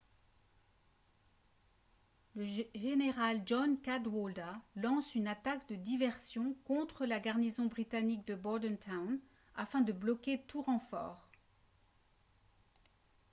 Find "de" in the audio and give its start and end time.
5.69-5.75, 8.25-8.33, 9.81-9.91